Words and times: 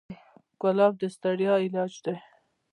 ګلاب 0.61 0.93
د 1.01 1.03
ستړیا 1.15 1.53
علاج 1.65 1.93
دی. 2.05 2.15